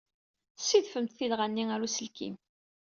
[0.57, 2.35] Ssidfemt tilɣa-nni ɣer uselkim.